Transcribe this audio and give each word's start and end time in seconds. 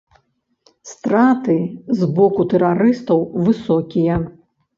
Страты 0.91 1.57
з 1.99 2.09
боку 2.17 2.41
тэрарыстаў 2.55 3.23
высокія. 3.45 4.19